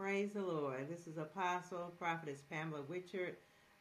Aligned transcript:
Praise 0.00 0.30
the 0.32 0.40
Lord. 0.40 0.88
This 0.88 1.06
is 1.06 1.18
Apostle 1.18 1.92
Prophetess 1.98 2.40
Pamela 2.50 2.80
Witcherd, 2.90 3.34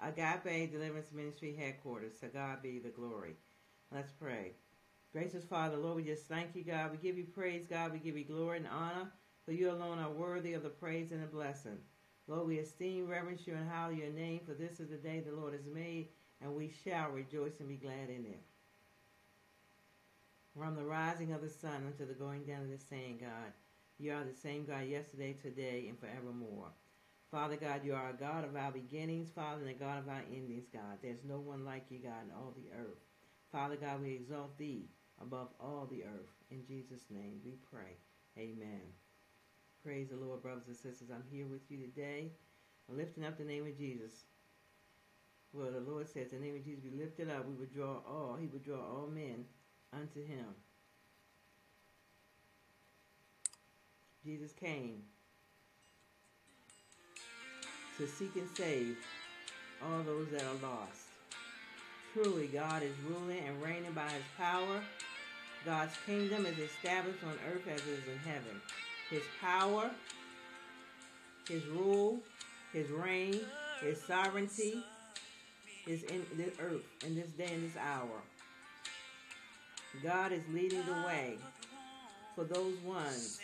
Agape 0.03 0.69
Deliverance 0.69 1.13
Ministry 1.13 1.55
Headquarters. 1.57 2.19
To 2.19 2.27
God 2.27 2.61
be 2.61 2.77
the 2.77 2.89
glory. 2.89 3.35
Let's 3.89 4.11
pray. 4.11 4.51
Gracious 5.13 5.45
Father, 5.45 5.77
Lord, 5.77 5.95
we 5.95 6.03
just 6.03 6.25
thank 6.25 6.57
you, 6.57 6.65
God. 6.65 6.91
We 6.91 6.97
give 6.97 7.17
you 7.17 7.23
praise, 7.23 7.65
God. 7.67 7.93
We 7.93 7.99
give 7.99 8.17
you 8.17 8.25
glory 8.25 8.57
and 8.57 8.67
honor, 8.67 9.09
for 9.45 9.53
you 9.53 9.71
alone 9.71 9.97
are 9.97 10.11
worthy 10.11 10.55
of 10.55 10.63
the 10.63 10.67
praise 10.67 11.13
and 11.13 11.23
the 11.23 11.27
blessing. 11.27 11.77
Lord, 12.27 12.47
we 12.47 12.59
esteem, 12.59 13.07
reverence 13.07 13.47
you, 13.47 13.53
and 13.53 13.69
hallow 13.69 13.91
your 13.91 14.11
name, 14.11 14.41
for 14.45 14.53
this 14.53 14.81
is 14.81 14.89
the 14.89 14.97
day 14.97 15.21
the 15.21 15.31
Lord 15.31 15.53
has 15.53 15.73
made, 15.73 16.09
and 16.41 16.53
we 16.53 16.69
shall 16.83 17.11
rejoice 17.11 17.61
and 17.61 17.69
be 17.69 17.77
glad 17.77 18.09
in 18.09 18.25
it. 18.25 18.41
From 20.57 20.75
the 20.75 20.83
rising 20.83 21.31
of 21.31 21.41
the 21.41 21.49
sun 21.49 21.85
unto 21.87 22.05
the 22.05 22.13
going 22.13 22.43
down 22.43 22.63
of 22.63 22.71
the 22.71 22.77
same, 22.77 23.19
God, 23.21 23.53
you 23.99 24.13
are 24.13 24.23
the 24.23 24.33
same 24.33 24.65
God 24.65 24.87
yesterday, 24.87 25.33
today, 25.33 25.85
and 25.89 25.99
forevermore. 25.99 26.71
Father 27.29 27.57
God, 27.57 27.81
you 27.83 27.93
are 27.93 28.09
a 28.09 28.13
God 28.13 28.45
of 28.45 28.55
our 28.55 28.71
beginnings, 28.71 29.29
Father, 29.29 29.61
and 29.61 29.69
a 29.69 29.73
God 29.73 29.99
of 29.99 30.07
our 30.07 30.23
endings, 30.33 30.65
God. 30.71 30.97
There's 31.03 31.23
no 31.27 31.37
one 31.37 31.65
like 31.65 31.85
you, 31.89 31.99
God, 31.99 32.25
in 32.25 32.31
all 32.31 32.53
the 32.55 32.71
earth. 32.79 32.97
Father 33.51 33.75
God, 33.75 34.01
we 34.01 34.13
exalt 34.13 34.57
thee 34.57 34.87
above 35.21 35.49
all 35.59 35.87
the 35.91 36.03
earth. 36.03 36.31
In 36.49 36.65
Jesus' 36.65 37.05
name 37.11 37.41
we 37.43 37.55
pray. 37.71 37.97
Amen. 38.37 38.81
Praise 39.83 40.07
the 40.09 40.15
Lord, 40.15 40.41
brothers 40.41 40.67
and 40.67 40.75
sisters. 40.75 41.09
I'm 41.13 41.23
here 41.29 41.45
with 41.45 41.69
you 41.69 41.77
today, 41.77 42.31
lifting 42.87 43.25
up 43.25 43.37
the 43.37 43.43
name 43.43 43.67
of 43.67 43.77
Jesus. 43.77 44.23
Well, 45.51 45.71
the 45.71 45.79
Lord 45.91 46.07
says, 46.07 46.31
the 46.31 46.37
name 46.37 46.55
of 46.55 46.63
Jesus 46.63 46.83
be 46.83 46.97
lifted 46.97 47.29
up. 47.29 47.47
We 47.47 47.55
would 47.55 47.73
draw 47.73 47.97
all, 48.07 48.37
he 48.39 48.47
would 48.47 48.63
draw 48.63 48.79
all 48.79 49.09
men 49.11 49.45
unto 49.93 50.25
him. 50.25 50.45
Jesus 54.29 54.51
came 54.53 55.01
to 57.97 58.05
seek 58.05 58.35
and 58.35 58.47
save 58.55 58.95
all 59.81 60.03
those 60.03 60.27
that 60.29 60.43
are 60.43 60.69
lost. 60.69 61.07
Truly, 62.13 62.45
God 62.45 62.83
is 62.83 62.93
ruling 63.07 63.39
and 63.39 63.59
reigning 63.59 63.91
by 63.93 64.07
his 64.07 64.23
power. 64.37 64.81
God's 65.65 65.95
kingdom 66.05 66.45
is 66.45 66.59
established 66.59 67.23
on 67.23 67.33
earth 67.51 67.67
as 67.73 67.79
it 67.79 67.89
is 67.89 68.07
in 68.07 68.19
heaven. 68.19 68.61
His 69.09 69.23
power, 69.41 69.89
his 71.47 71.65
rule, 71.65 72.19
his 72.71 72.87
reign, 72.91 73.39
his 73.81 73.99
sovereignty 73.99 74.75
is 75.87 76.03
in 76.03 76.23
the 76.37 76.51
earth 76.61 76.85
in 77.03 77.15
this 77.15 77.29
day 77.31 77.51
and 77.51 77.63
this 77.63 77.77
hour. 77.77 78.21
God 80.03 80.31
is 80.31 80.43
leading 80.53 80.85
the 80.85 81.07
way 81.07 81.39
for 82.35 82.43
those 82.43 82.77
ones 82.81 83.39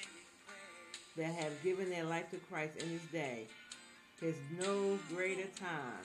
that 1.17 1.33
have 1.33 1.63
given 1.63 1.89
their 1.89 2.03
life 2.03 2.30
to 2.31 2.38
Christ 2.38 2.77
in 2.77 2.91
this 2.91 3.05
day. 3.11 3.45
There's 4.21 4.35
no 4.59 4.99
greater 5.13 5.47
time, 5.59 6.03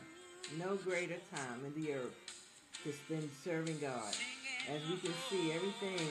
no 0.59 0.77
greater 0.77 1.19
time 1.35 1.65
in 1.65 1.83
the 1.83 1.93
earth 1.95 2.17
to 2.85 2.93
spend 2.93 3.29
serving 3.45 3.79
God. 3.81 4.15
As 4.69 4.81
we 4.89 4.97
can 4.97 5.13
see, 5.29 5.53
everything 5.53 6.09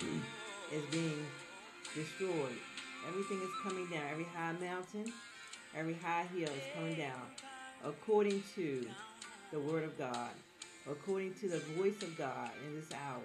is 0.72 0.84
being 0.90 1.26
destroyed. 1.94 2.58
Everything 3.08 3.40
is 3.42 3.50
coming 3.62 3.86
down. 3.88 4.02
Every 4.10 4.26
high 4.34 4.52
mountain, 4.52 5.12
every 5.76 5.94
high 5.94 6.26
hill 6.34 6.48
is 6.48 6.74
coming 6.74 6.96
down 6.96 7.22
according 7.84 8.42
to 8.54 8.86
the 9.52 9.58
Word 9.58 9.84
of 9.84 9.98
God, 9.98 10.30
according 10.90 11.34
to 11.34 11.48
the 11.48 11.58
voice 11.76 12.02
of 12.02 12.16
God 12.16 12.50
in 12.66 12.74
this 12.74 12.90
hour. 12.92 13.22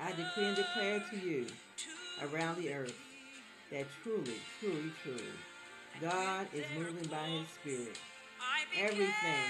I 0.00 0.10
decree 0.10 0.46
and 0.46 0.56
declare 0.56 1.02
to 1.10 1.16
you 1.18 1.46
around 2.22 2.58
the 2.58 2.72
earth 2.72 2.98
that 3.70 3.86
truly, 4.02 4.40
truly, 4.60 4.92
truly, 5.02 5.22
God 6.00 6.46
is 6.54 6.64
moving 6.76 7.08
by 7.10 7.24
His 7.26 7.48
Spirit. 7.48 7.98
Everything 8.78 9.44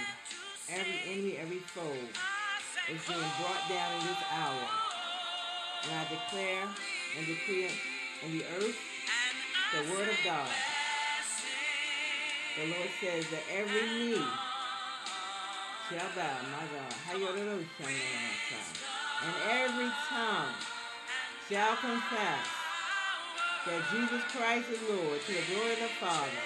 every 0.71 1.01
enemy, 1.09 1.37
every 1.41 1.59
foe 1.59 1.97
is 2.93 3.01
being 3.09 3.31
brought 3.41 3.65
down 3.69 4.01
in 4.01 4.07
this 4.07 4.23
hour. 4.33 4.69
And 5.85 5.93
I 5.97 6.05
declare 6.11 6.65
and 7.17 7.27
decree 7.27 7.71
in 8.25 8.39
the 8.39 8.45
earth 8.57 8.77
the 9.73 9.93
word 9.93 10.09
of 10.09 10.19
God. 10.25 10.49
The 12.59 12.67
Lord 12.67 12.91
says 13.01 13.25
that 13.31 13.43
every 13.55 13.83
knee 13.83 14.25
shall 15.89 16.11
bow, 16.17 16.37
my 16.53 16.65
God, 16.75 16.95
and 19.25 19.35
every 19.51 19.91
tongue 20.09 20.55
shall 21.49 21.77
confess 21.77 22.58
that 23.69 23.85
Jesus 23.93 24.23
Christ 24.33 24.71
is 24.71 24.81
Lord 24.89 25.21
to 25.21 25.33
the 25.33 25.45
glory 25.53 25.73
of 25.73 25.79
the 25.81 25.93
Father. 26.01 26.45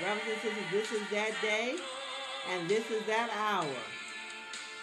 Brothers 0.00 0.22
and 0.30 0.40
sisters, 0.40 0.70
this 0.70 0.92
is 0.92 1.02
that 1.10 1.32
day 1.42 1.74
and 2.52 2.68
this 2.68 2.88
is 2.90 3.04
that 3.06 3.30
hour 3.34 3.74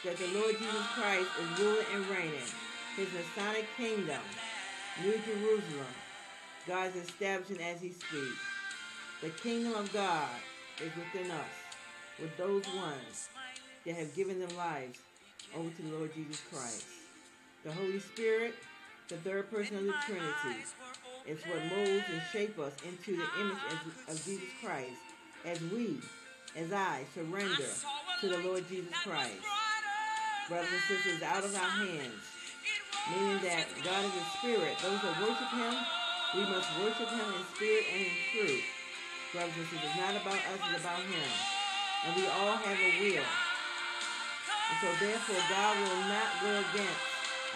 that 0.04 0.18
the 0.18 0.28
Lord 0.38 0.58
Jesus 0.58 0.88
Christ 0.96 1.30
is 1.40 1.60
ruling 1.60 1.86
and 1.94 2.06
reigning. 2.08 2.52
His 2.98 3.08
Messianic 3.14 3.68
kingdom, 3.78 4.20
New 5.02 5.18
Jerusalem, 5.26 5.94
God 6.68 6.90
is 6.90 7.08
establishing 7.08 7.62
as 7.62 7.80
he 7.80 7.92
speaks. 7.92 8.42
The 9.22 9.30
kingdom 9.30 9.74
of 9.76 9.94
God 9.94 10.28
is 10.84 10.92
within 10.96 11.32
us, 11.32 11.56
with 12.20 12.36
those 12.36 12.66
ones 12.76 13.30
that 13.86 13.96
have 13.96 14.14
given 14.14 14.40
their 14.40 14.58
lives 14.58 15.00
over 15.58 15.70
to 15.70 15.82
the 15.82 15.98
Lord 15.98 16.14
Jesus 16.14 16.42
Christ. 16.52 16.86
The 17.64 17.72
Holy 17.72 18.00
Spirit, 18.00 18.56
the 19.08 19.18
third 19.18 19.50
person 19.50 19.78
of 19.78 19.86
the 19.86 19.94
Trinity, 20.06 20.66
is 21.28 21.40
what 21.46 21.60
molds 21.70 22.06
and 22.12 22.22
shapes 22.32 22.58
us 22.60 22.74
into 22.88 23.18
the 23.18 23.28
image 23.40 23.58
of 24.10 24.26
Jesus 24.26 24.50
Christ 24.64 24.98
as 25.46 25.62
we 25.72 25.98
as 26.58 26.74
I 26.74 27.06
surrender 27.16 27.70
to 28.22 28.28
the 28.28 28.38
Lord 28.40 28.68
Jesus 28.68 28.94
Christ. 29.04 29.40
Brothers 30.50 30.70
and 30.74 30.84
sisters, 30.84 31.24
out 31.24 31.44
of 31.46 31.56
our 31.56 31.74
hands, 31.86 32.22
meaning 33.10 33.40
that 33.44 33.66
God 33.84 34.04
is 34.04 34.16
a 34.20 34.26
spirit. 34.38 34.76
Those 34.84 35.00
that 35.00 35.16
worship 35.22 35.52
him, 35.56 35.74
we 36.36 36.44
must 36.44 36.68
worship 36.84 37.08
him 37.08 37.28
in 37.40 37.44
spirit 37.56 37.86
and 37.94 38.02
in 38.04 38.14
truth. 38.36 38.66
Brothers 39.32 39.56
and 39.56 39.68
sisters, 39.72 39.88
it's 39.88 39.98
not 39.98 40.16
about 40.20 40.42
us, 40.44 40.60
it's 40.60 40.82
about 40.84 41.00
him. 41.00 41.30
And 42.06 42.16
we 42.18 42.28
all 42.28 42.58
have 42.58 42.80
a 42.80 42.92
will. 43.00 43.30
And 44.70 44.78
so 44.82 44.90
therefore, 45.00 45.44
God 45.50 45.74
will 45.80 46.04
not 46.12 46.30
go 46.42 46.52
against 46.52 47.00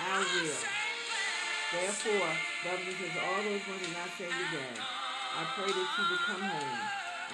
our 0.08 0.20
will. 0.20 0.85
Therefore, 1.76 2.32
brothers 2.64 2.88
sisters, 2.88 3.20
all 3.20 3.44
those 3.44 3.68
ones 3.68 3.84
are 3.84 3.96
not 4.00 4.10
saved 4.16 4.32
today, 4.32 4.80
I 4.80 5.44
pray 5.60 5.68
that 5.68 5.90
you 6.00 6.04
will 6.08 6.24
come 6.24 6.44
home 6.48 6.80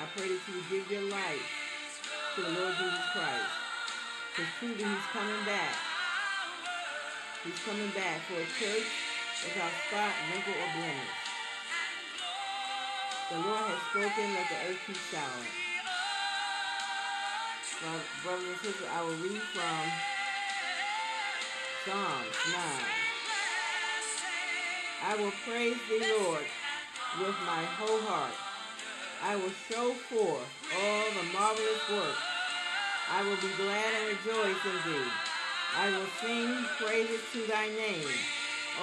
I 0.02 0.08
pray 0.18 0.28
that 0.34 0.42
you 0.48 0.54
would 0.56 0.70
give 0.72 0.90
your 0.90 1.06
life 1.12 1.46
to 2.36 2.42
the 2.42 2.50
Lord 2.50 2.74
Jesus 2.74 3.06
Christ. 3.14 3.54
Because 4.34 4.52
truly 4.58 4.82
he's 4.82 5.08
coming 5.12 5.46
back. 5.46 5.76
He's 7.44 7.60
coming 7.68 7.92
back 7.92 8.22
for 8.26 8.40
a 8.40 8.48
church 8.58 8.90
without 9.44 9.74
spot, 9.86 10.14
wrinkle, 10.32 10.58
or 10.58 10.72
blemish. 10.74 11.22
The 13.30 13.38
Lord 13.46 13.68
has 13.70 13.82
spoken, 13.92 14.26
let 14.34 14.48
the 14.50 14.58
earth 14.72 14.82
keep 14.88 14.98
silent. 15.12 15.54
Brothers 18.24 18.48
and 18.48 18.58
sisters, 18.58 18.90
I 18.90 19.02
will 19.02 19.22
read 19.22 19.42
from 19.54 19.84
Psalms 21.86 22.38
9. 22.54 23.01
I 25.04 25.16
will 25.16 25.34
praise 25.50 25.82
the 25.90 25.98
Lord 25.98 26.46
with 27.18 27.34
my 27.42 27.66
whole 27.82 28.06
heart. 28.06 28.38
I 29.26 29.34
will 29.36 29.50
show 29.66 29.98
forth 30.14 30.46
all 30.78 31.06
the 31.18 31.26
marvelous 31.34 31.84
work. 31.90 32.18
I 33.10 33.26
will 33.26 33.42
be 33.42 33.50
glad 33.58 33.90
and 33.98 34.14
rejoice 34.14 34.62
in 34.62 34.78
thee. 34.86 35.10
I 35.74 35.90
will 35.90 36.06
sing 36.22 36.54
praises 36.78 37.22
to 37.34 37.42
thy 37.50 37.74
name, 37.74 38.14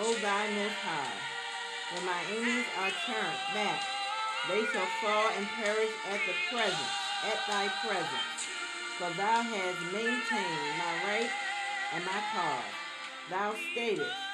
O 0.03 0.11
thy 0.19 0.43
most 0.59 0.83
high. 0.83 1.19
When 1.95 2.03
my 2.03 2.19
enemies 2.35 2.67
are 2.83 2.95
turned 3.07 3.43
back, 3.55 3.79
they 4.51 4.67
shall 4.75 4.91
fall 4.99 5.31
and 5.39 5.47
perish 5.55 5.95
at 6.11 6.19
the 6.27 6.35
presence, 6.51 6.95
at 7.31 7.39
thy 7.47 7.71
presence. 7.87 8.43
For 8.99 9.11
thou 9.15 9.39
hast 9.47 9.81
maintained 9.95 10.75
my 10.83 10.95
right 11.07 11.31
and 11.95 12.03
my 12.03 12.21
cause. 12.35 12.75
Thou 13.31 13.55
statest 13.71 14.28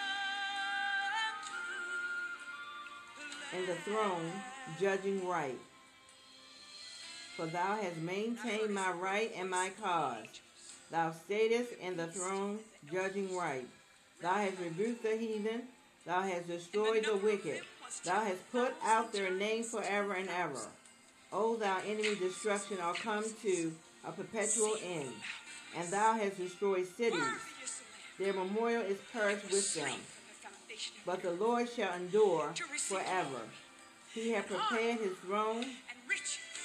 in 3.56 3.66
the 3.66 3.74
throne, 3.74 4.32
judging 4.80 5.26
right. 5.26 5.58
For 7.36 7.46
thou 7.46 7.76
hast 7.80 7.96
maintained 7.96 8.74
my 8.74 8.90
right 8.92 9.32
and 9.36 9.50
my 9.50 9.70
cause. 9.82 10.26
Thou 10.90 11.12
statest 11.12 11.72
in 11.80 11.96
the 11.96 12.06
throne, 12.06 12.60
judging 12.92 13.34
right. 13.36 13.66
Thou 14.20 14.34
hast 14.34 14.58
rebuked 14.60 15.02
the 15.02 15.16
heathen. 15.16 15.62
Thou 16.06 16.22
hast 16.22 16.46
destroyed 16.46 17.04
the 17.04 17.16
wicked. 17.16 17.62
Thou 18.04 18.24
hast 18.24 18.52
put 18.52 18.74
out 18.84 19.12
their 19.12 19.30
name 19.30 19.64
forever 19.64 20.14
and 20.14 20.28
ever. 20.28 20.68
O 21.32 21.56
thou 21.56 21.78
enemy 21.86 22.14
destruction 22.14 22.78
are 22.80 22.94
come 22.94 23.24
to 23.42 23.72
a 24.06 24.12
perpetual 24.12 24.76
end. 24.84 25.12
And 25.76 25.92
thou 25.92 26.12
hast 26.12 26.36
destroyed 26.36 26.86
cities. 26.96 27.20
Their 28.18 28.32
memorial 28.32 28.82
is 28.82 28.98
perished 29.12 29.50
with 29.50 29.74
them. 29.74 29.98
But 31.06 31.22
the 31.22 31.32
Lord 31.32 31.68
shall 31.68 31.94
endure 31.94 32.52
forever. 32.78 33.42
He 34.12 34.30
hath 34.30 34.48
prepared 34.48 35.00
his 35.00 35.16
throne 35.18 35.64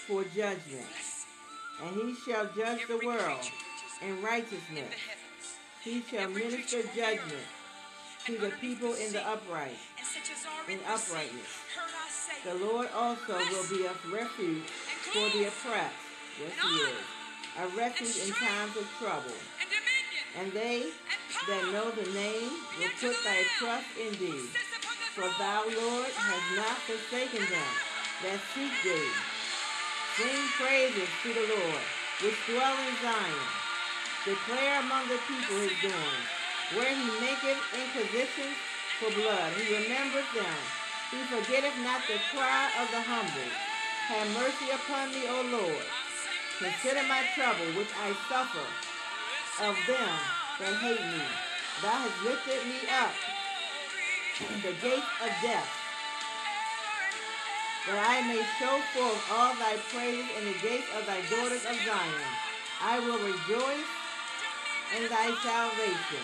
for 0.08 0.24
judgment, 0.24 0.88
and 1.84 1.96
he 1.96 2.16
shall 2.16 2.50
judge 2.56 2.88
the 2.88 2.98
world 3.06 3.40
in 4.02 4.22
righteousness. 4.22 4.94
He 5.84 6.04
shall 6.10 6.30
minister 6.30 6.84
judgment 6.96 7.48
to 8.26 8.38
the 8.38 8.52
people 8.62 8.94
in 8.94 9.14
the 9.14 9.28
upright, 9.28 9.78
in 10.68 10.80
uprightness. 10.88 11.50
The 12.44 12.56
Lord 12.56 12.90
also 12.96 13.38
will 13.38 13.70
be 13.70 13.86
a 13.86 13.94
refuge 14.14 14.64
for 15.14 15.30
the 15.38 15.48
oppressed. 15.48 15.96
Yes, 16.40 16.54
he 16.62 16.76
is. 16.76 16.94
A 17.58 17.68
refuge 17.76 18.28
in 18.28 18.34
times 18.34 18.78
of 18.78 18.88
trouble. 19.00 19.34
And 20.38 20.52
they 20.52 20.92
that 21.48 21.72
know 21.72 21.88
the 21.92 22.10
name 22.12 22.52
will 22.76 22.92
put 23.00 23.16
thy 23.24 23.48
trust 23.60 23.88
in 23.96 24.12
thee. 24.20 24.52
For 25.16 25.28
thou, 25.40 25.64
Lord, 25.64 26.12
hast 26.12 26.48
not 26.60 26.78
forsaken 26.84 27.44
them 27.48 27.74
that 28.24 28.40
seek 28.52 28.74
thee. 28.84 29.12
Sing 30.20 30.42
praises 30.60 31.08
to 31.24 31.30
the 31.32 31.48
Lord, 31.48 31.86
which 32.20 32.36
dwell 32.44 32.76
in 32.76 32.96
Zion. 33.00 33.48
Declare 34.28 34.84
among 34.84 35.08
the 35.08 35.20
people 35.32 35.64
his 35.64 35.80
doings. 35.80 36.28
Where 36.76 36.92
he 36.92 37.08
maketh 37.24 37.64
inquisitions 37.72 38.60
for 39.00 39.10
blood, 39.16 39.54
he 39.56 39.80
remembereth 39.80 40.28
them. 40.36 40.60
He 41.10 41.24
forgetteth 41.32 41.78
not 41.88 42.04
the 42.06 42.20
cry 42.36 42.68
of 42.84 42.92
the 42.92 43.02
humble. 43.02 43.52
Have 44.12 44.28
mercy 44.36 44.70
upon 44.76 45.10
me, 45.16 45.24
O 45.32 45.40
Lord. 45.56 45.88
Consider 46.60 47.08
my 47.08 47.24
trouble 47.34 47.80
which 47.80 47.90
I 47.96 48.12
suffer 48.28 48.68
of 49.64 49.76
them 49.88 50.39
that 50.60 50.76
hate 50.84 51.00
me. 51.00 51.24
Thou 51.82 51.96
hast 52.04 52.20
lifted 52.28 52.60
me 52.68 52.84
up 52.92 53.16
in 54.44 54.60
the 54.60 54.76
gates 54.84 55.14
of 55.24 55.32
death, 55.40 55.72
that 57.88 57.96
I 57.96 58.20
may 58.28 58.44
show 58.60 58.76
forth 58.92 59.24
all 59.32 59.56
thy 59.56 59.80
praise 59.96 60.28
in 60.36 60.44
the 60.52 60.58
gates 60.60 60.92
of 61.00 61.08
thy 61.08 61.24
daughters 61.32 61.64
of 61.64 61.76
Zion. 61.88 62.32
I 62.84 63.00
will 63.00 63.20
rejoice 63.24 63.88
in 65.00 65.08
thy 65.08 65.32
salvation. 65.40 66.24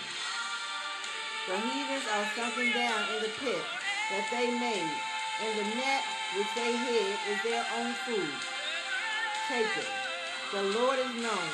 The 1.48 1.56
heathens 1.56 2.08
are 2.12 2.28
sunken 2.36 2.76
down 2.76 3.00
in 3.16 3.24
the 3.24 3.32
pit 3.40 3.64
that 4.12 4.28
they 4.36 4.52
made, 4.60 4.96
and 5.40 5.52
the 5.56 5.68
net 5.80 6.04
which 6.36 6.52
they 6.60 6.76
hid 6.76 7.16
is 7.32 7.40
their 7.44 7.64
own 7.80 7.96
food. 8.04 8.36
Take 9.48 9.72
it. 9.80 9.92
The 10.52 10.64
Lord 10.76 11.00
is 11.00 11.16
known 11.24 11.52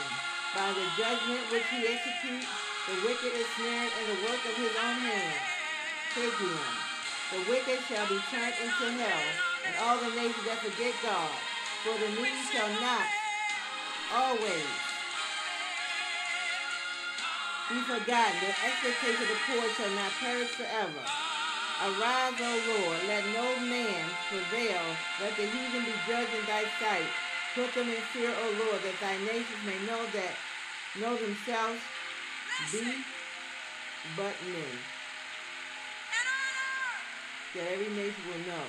by 0.56 0.74
the 0.74 0.86
judgment 0.98 1.45
which 1.51 1.68
he 1.69 1.86
executes. 1.86 2.71
The 2.89 2.98
wicked 3.06 3.30
is 3.38 3.45
snared 3.62 3.94
in 3.94 4.06
the 4.10 4.19
work 4.25 4.42
of 4.42 4.56
his 4.57 4.74
own. 4.74 5.06
Take 6.18 6.33
him. 6.33 6.66
The 7.30 7.42
wicked 7.45 7.78
shall 7.86 8.10
be 8.10 8.18
turned 8.33 8.57
into 8.57 8.88
hell, 8.98 9.25
and 9.69 9.74
all 9.86 9.98
the 10.01 10.10
nations 10.18 10.45
that 10.50 10.66
forget 10.66 10.98
God. 11.06 11.30
For 11.86 11.94
the 11.94 12.10
needy 12.18 12.42
shall 12.50 12.74
not 12.81 13.06
always 14.10 14.66
be 17.69 17.78
forgotten. 17.86 18.38
The 18.42 18.54
expectation 18.66 19.24
of 19.24 19.30
the 19.30 19.39
poor 19.45 19.66
shall 19.77 19.94
not 19.94 20.12
perish 20.18 20.50
forever. 20.57 21.06
Arise, 21.86 22.38
O 22.42 22.54
Lord, 22.66 23.00
let 23.06 23.25
no 23.30 23.45
man 23.62 24.10
prevail. 24.25 24.81
Let 25.22 25.38
the 25.38 25.45
heathen 25.45 25.86
be 25.86 25.94
judged 26.10 26.34
in 26.34 26.45
thy 26.50 26.66
sight. 26.81 27.10
Put 27.54 27.74
them 27.77 27.89
in 27.89 28.01
fear, 28.10 28.34
O 28.34 28.45
Lord, 28.57 28.81
that 28.81 28.98
thy 29.00 29.18
nations 29.22 29.62
may 29.69 29.77
know 29.86 30.01
that 30.18 30.34
know 30.98 31.16
themselves 31.16 31.80
be 32.71 33.03
but 34.18 34.36
men 34.45 34.77
that 37.56 37.68
every 37.74 37.89
nation 37.95 38.24
will 38.27 38.39
know 38.48 38.68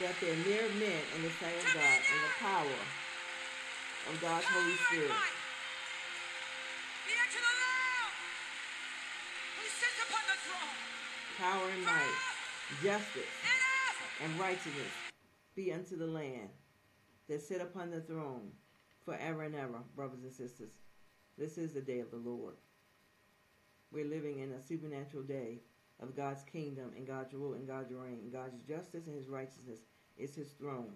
that 0.00 0.14
they're 0.20 0.36
mere 0.36 0.68
men 0.80 1.02
in 1.16 1.22
the 1.22 1.30
sight 1.40 1.56
of 1.56 1.74
God 1.74 1.98
and 2.12 2.20
the 2.20 2.34
power 2.40 2.80
of 4.08 4.20
God's 4.20 4.46
Holy 4.46 4.76
Spirit. 4.76 5.10
Power 11.38 11.68
and 11.70 11.84
might, 11.84 12.16
justice 12.82 13.34
and 14.22 14.40
righteousness 14.40 14.92
be 15.54 15.72
unto 15.72 15.96
the 15.96 16.06
land 16.06 16.48
that 17.28 17.42
sit 17.42 17.60
upon 17.60 17.90
the 17.90 18.00
throne 18.00 18.52
forever 19.04 19.42
and 19.42 19.54
ever, 19.54 19.80
brothers 19.94 20.22
and 20.22 20.32
sisters. 20.32 20.70
This 21.36 21.58
is 21.58 21.72
the 21.72 21.82
day 21.82 22.00
of 22.00 22.10
the 22.10 22.16
Lord. 22.16 22.54
We're 23.96 24.04
living 24.04 24.40
in 24.40 24.52
a 24.52 24.60
supernatural 24.60 25.22
day 25.22 25.62
of 26.02 26.14
God's 26.14 26.42
kingdom 26.42 26.90
and 26.94 27.06
God's 27.06 27.32
rule 27.32 27.54
and 27.54 27.66
God's 27.66 27.94
reign. 27.94 28.28
God's 28.30 28.58
justice 28.68 29.06
and 29.06 29.16
his 29.16 29.26
righteousness 29.26 29.78
is 30.18 30.34
his 30.34 30.50
throne. 30.50 30.92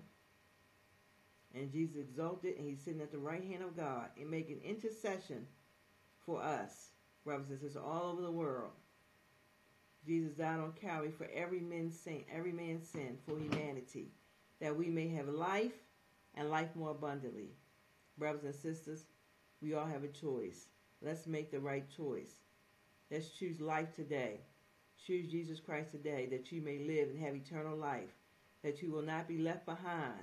And 1.55 1.73
Jesus 1.73 1.97
exalted 1.97 2.59
and 2.59 2.69
he's 2.69 2.83
sitting 2.83 3.01
at 3.01 3.11
the 3.11 3.17
right 3.17 3.43
hand 3.43 3.63
of 3.63 3.75
God 3.75 4.11
and 4.21 4.31
making 4.31 4.61
intercession 4.63 5.47
for 6.27 6.43
us, 6.43 6.91
brothers 7.25 7.49
and 7.49 7.59
sisters, 7.59 7.83
all 7.83 8.11
over 8.13 8.21
the 8.21 8.31
world. 8.31 8.73
Jesus 10.07 10.35
died 10.35 10.61
on 10.61 10.75
Calvary 10.79 11.11
for 11.11 11.27
every 11.35 11.61
man's 11.61 11.99
sin, 11.99 12.23
every 12.31 12.53
man's 12.53 12.87
sin 12.87 13.17
for 13.27 13.39
humanity, 13.39 14.09
that 14.61 14.77
we 14.77 14.89
may 14.89 15.09
have 15.09 15.27
life 15.27 15.73
and 16.35 16.51
life 16.51 16.77
more 16.77 16.91
abundantly. 16.91 17.49
Brothers 18.19 18.45
and 18.45 18.55
sisters, 18.55 19.07
we 19.63 19.73
all 19.73 19.87
have 19.87 20.05
a 20.05 20.09
choice. 20.09 20.67
Let's 21.01 21.27
make 21.27 21.51
the 21.51 21.61
right 21.61 21.87
choice. 21.97 22.35
Let's 23.11 23.31
choose 23.31 23.61
life 23.61 23.95
today. 23.95 24.41
Choose 25.07 25.31
Jesus 25.31 25.59
Christ 25.59 25.91
today 25.91 26.29
that 26.31 26.53
you 26.53 26.61
may 26.63 26.79
live 26.79 27.09
and 27.09 27.19
have 27.21 27.35
eternal 27.35 27.77
life, 27.77 28.15
that 28.63 28.83
you 28.83 28.93
will 28.93 29.03
not 29.03 29.27
be 29.27 29.39
left 29.39 29.67
behind 29.67 30.21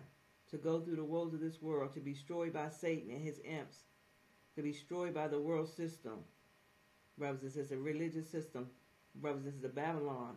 to 0.52 0.58
go 0.58 0.80
through 0.80 0.96
the 0.96 1.04
woes 1.04 1.34
of 1.34 1.42
this 1.42 1.62
world, 1.62 1.94
to 1.94 2.00
be 2.00 2.14
destroyed 2.14 2.54
by 2.54 2.70
Satan 2.70 3.12
and 3.12 3.22
his 3.22 3.40
imps, 3.44 3.80
to 4.56 4.62
be 4.62 4.72
destroyed 4.72 5.14
by 5.14 5.28
the 5.28 5.40
world 5.40 5.68
system. 5.68 6.20
Brothers 7.18 7.58
and 7.58 7.72
a 7.72 7.78
religious 7.78 8.30
system, 8.30 8.68
brothers 9.16 9.44
and 9.46 9.54
sisters, 9.54 9.72
Babylon, 9.74 10.36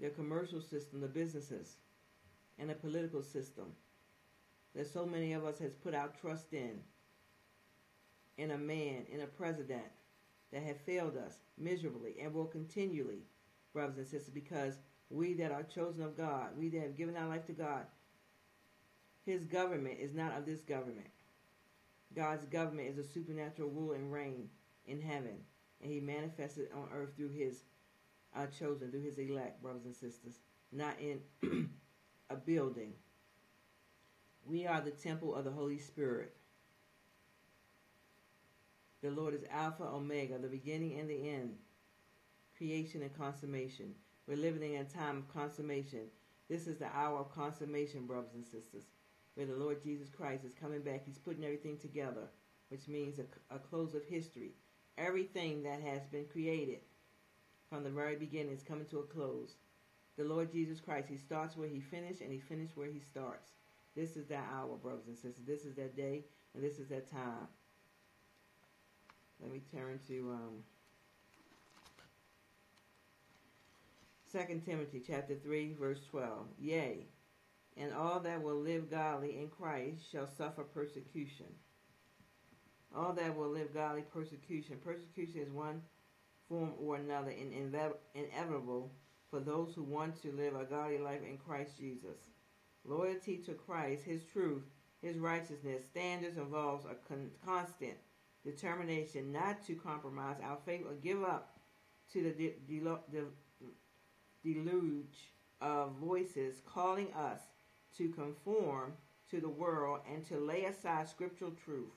their 0.00 0.10
commercial 0.10 0.60
system, 0.60 1.00
the 1.00 1.08
businesses, 1.08 1.76
and 2.58 2.70
the 2.70 2.74
political 2.74 3.22
system 3.22 3.72
that 4.74 4.86
so 4.86 5.04
many 5.04 5.32
of 5.32 5.44
us 5.44 5.58
has 5.58 5.74
put 5.74 5.94
our 5.94 6.08
trust 6.20 6.52
in, 6.52 6.78
in 8.36 8.52
a 8.52 8.58
man, 8.58 9.02
in 9.12 9.20
a 9.20 9.26
president, 9.26 9.82
that 10.52 10.62
have 10.62 10.80
failed 10.80 11.16
us 11.16 11.38
miserably 11.58 12.16
and 12.22 12.32
will 12.32 12.46
continually, 12.46 13.24
brothers 13.72 13.98
and 13.98 14.06
sisters, 14.06 14.32
because 14.32 14.78
we 15.10 15.34
that 15.34 15.52
are 15.52 15.62
chosen 15.62 16.02
of 16.02 16.16
God, 16.16 16.50
we 16.58 16.68
that 16.70 16.82
have 16.82 16.96
given 16.96 17.16
our 17.16 17.28
life 17.28 17.46
to 17.46 17.52
God, 17.52 17.86
his 19.24 19.44
government 19.44 19.98
is 20.00 20.14
not 20.14 20.36
of 20.36 20.46
this 20.46 20.62
government. 20.62 21.06
God's 22.14 22.46
government 22.46 22.88
is 22.88 22.98
a 22.98 23.04
supernatural 23.04 23.68
rule 23.68 23.92
and 23.92 24.12
reign 24.12 24.48
in 24.86 25.00
heaven, 25.00 25.36
and 25.82 25.92
he 25.92 26.00
manifested 26.00 26.68
on 26.74 26.88
earth 26.94 27.10
through 27.16 27.32
his 27.32 27.62
uh, 28.34 28.46
chosen, 28.46 28.90
through 28.90 29.02
his 29.02 29.18
elect, 29.18 29.62
brothers 29.62 29.84
and 29.84 29.94
sisters, 29.94 30.40
not 30.72 30.94
in 31.00 31.20
a 32.30 32.36
building. 32.36 32.94
We 34.46 34.66
are 34.66 34.80
the 34.80 34.90
temple 34.90 35.34
of 35.34 35.44
the 35.44 35.50
Holy 35.50 35.78
Spirit. 35.78 36.34
The 39.00 39.10
Lord 39.12 39.32
is 39.34 39.44
Alpha, 39.50 39.84
Omega, 39.84 40.38
the 40.38 40.48
beginning 40.48 40.98
and 40.98 41.08
the 41.08 41.28
end, 41.28 41.54
creation 42.56 43.02
and 43.02 43.16
consummation. 43.16 43.94
We're 44.26 44.36
living 44.36 44.74
in 44.74 44.80
a 44.80 44.84
time 44.84 45.18
of 45.18 45.32
consummation. 45.32 46.08
This 46.48 46.66
is 46.66 46.78
the 46.78 46.88
hour 46.92 47.18
of 47.18 47.32
consummation, 47.32 48.06
brothers 48.06 48.34
and 48.34 48.44
sisters, 48.44 48.86
where 49.34 49.46
the 49.46 49.54
Lord 49.54 49.80
Jesus 49.82 50.08
Christ 50.08 50.44
is 50.44 50.52
coming 50.52 50.80
back. 50.80 51.02
He's 51.04 51.18
putting 51.18 51.44
everything 51.44 51.78
together, 51.78 52.28
which 52.70 52.88
means 52.88 53.20
a, 53.20 53.54
a 53.54 53.60
close 53.60 53.94
of 53.94 54.04
history. 54.04 54.50
Everything 54.96 55.62
that 55.62 55.80
has 55.80 56.04
been 56.06 56.24
created 56.24 56.80
from 57.70 57.84
the 57.84 57.90
very 57.90 58.16
beginning 58.16 58.52
is 58.52 58.64
coming 58.64 58.86
to 58.86 58.98
a 58.98 59.04
close. 59.04 59.54
The 60.16 60.24
Lord 60.24 60.50
Jesus 60.50 60.80
Christ, 60.80 61.06
He 61.08 61.18
starts 61.18 61.56
where 61.56 61.68
He 61.68 61.78
finished, 61.78 62.20
and 62.20 62.32
He 62.32 62.40
finished 62.40 62.76
where 62.76 62.90
He 62.90 62.98
starts. 62.98 63.52
This 63.94 64.16
is 64.16 64.26
that 64.26 64.48
hour, 64.52 64.76
brothers 64.76 65.06
and 65.06 65.16
sisters. 65.16 65.44
This 65.46 65.64
is 65.64 65.76
that 65.76 65.96
day, 65.96 66.24
and 66.54 66.64
this 66.64 66.80
is 66.80 66.88
that 66.88 67.08
time. 67.08 67.46
Let 69.40 69.52
me 69.52 69.62
turn 69.72 70.00
to 70.08 70.32
um, 70.32 70.64
2 74.32 74.60
Timothy 74.66 75.02
chapter 75.06 75.36
3, 75.36 75.74
verse 75.78 76.00
12. 76.10 76.46
Yea, 76.58 77.06
and 77.76 77.92
all 77.94 78.20
that 78.20 78.42
will 78.42 78.60
live 78.60 78.90
godly 78.90 79.38
in 79.38 79.48
Christ 79.48 80.02
shall 80.10 80.28
suffer 80.36 80.64
persecution. 80.64 81.46
All 82.94 83.12
that 83.12 83.36
will 83.36 83.48
live 83.48 83.72
godly 83.72 84.02
persecution. 84.02 84.78
Persecution 84.84 85.40
is 85.40 85.50
one 85.50 85.82
form 86.48 86.72
or 86.80 86.96
another 86.96 87.30
and 87.30 87.52
inevitable 88.14 88.90
for 89.30 89.40
those 89.40 89.74
who 89.74 89.82
want 89.82 90.20
to 90.22 90.32
live 90.32 90.54
a 90.56 90.64
godly 90.64 90.98
life 90.98 91.20
in 91.22 91.38
Christ 91.38 91.78
Jesus. 91.78 92.16
Loyalty 92.84 93.36
to 93.46 93.52
Christ, 93.52 94.04
His 94.04 94.24
truth, 94.32 94.62
His 95.02 95.18
righteousness, 95.18 95.84
standards 95.84 96.38
involves 96.38 96.86
a 96.86 96.96
con- 97.06 97.30
constant 97.44 97.96
determination 98.44 99.32
not 99.32 99.66
to 99.66 99.74
compromise 99.74 100.36
our 100.42 100.58
faith 100.64 100.82
or 100.86 100.94
give 100.94 101.22
up 101.22 101.58
to 102.12 102.22
the 102.22 102.30
de- 102.30 102.56
de- 102.66 102.80
de- 103.10 103.24
deluge 104.44 105.32
of 105.60 105.92
voices 105.96 106.62
calling 106.66 107.12
us 107.14 107.40
to 107.96 108.08
conform 108.10 108.92
to 109.30 109.40
the 109.40 109.48
world 109.48 110.00
and 110.10 110.24
to 110.26 110.38
lay 110.38 110.64
aside 110.64 111.08
scriptural 111.08 111.52
truth. 111.64 111.92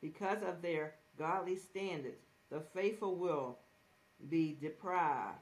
Because 0.00 0.42
of 0.42 0.62
their 0.62 0.94
godly 1.18 1.56
standards, 1.56 2.24
the 2.50 2.60
faithful 2.60 3.16
will 3.16 3.58
be 4.28 4.56
deprived 4.60 5.38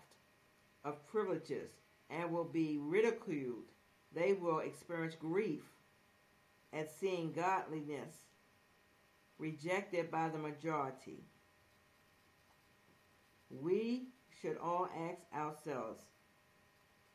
of 0.84 1.06
privileges 1.06 1.70
and 2.10 2.32
will 2.32 2.44
be 2.44 2.78
ridiculed. 2.80 3.64
They 4.14 4.32
will 4.32 4.60
experience 4.60 5.14
grief 5.14 5.62
at 6.72 6.90
seeing 6.90 7.32
godliness 7.32 8.27
rejected 9.38 10.10
by 10.10 10.28
the 10.28 10.38
majority. 10.38 11.24
We 13.50 14.08
should 14.40 14.58
all 14.58 14.88
ask 14.96 15.20
ourselves 15.34 16.00